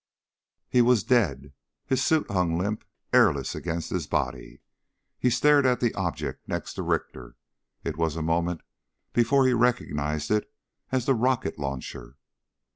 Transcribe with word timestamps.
He 0.67 0.81
was 0.81 1.03
dead. 1.03 1.53
His 1.85 2.03
suit 2.03 2.31
hung 2.31 2.57
limp, 2.57 2.85
airless 3.13 3.53
against 3.53 3.91
his 3.91 4.07
body. 4.07 4.61
He 5.19 5.29
stared 5.29 5.63
at 5.63 5.79
the 5.79 5.93
object 5.93 6.47
next 6.47 6.73
to 6.73 6.81
Richter. 6.81 7.35
It 7.83 7.97
was 7.97 8.15
a 8.15 8.23
moment 8.23 8.61
before 9.13 9.45
he 9.45 9.53
recognized 9.53 10.31
it 10.31 10.51
as 10.91 11.05
the 11.05 11.13
rocket 11.13 11.59
launcher. 11.59 12.17